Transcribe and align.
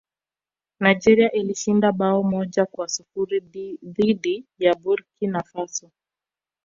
nigeria 0.79 1.31
ilishinda 1.31 1.91
bao 1.91 2.23
moja 2.23 2.65
kwa 2.65 2.87
sifuri 2.89 3.39
dhidi 3.83 4.45
ya 4.59 4.75
burki 4.75 5.27
na 5.27 5.43
faso 5.43 5.91